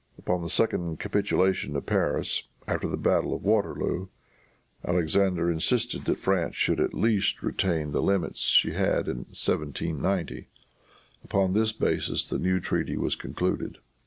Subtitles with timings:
[0.17, 4.07] Upon the second capitulation of Paris, after the battle of Waterloo,
[4.83, 10.47] Alexander insisted that France should at least retain the limits she had in 1790.
[11.23, 13.77] Upon this basis the new treaty was concluded.